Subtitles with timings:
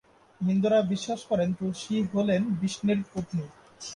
[0.41, 3.45] হিন্দুরা বিশ্বাস করেন, তুলসী হলেন বিষ্ণুর পত্নী।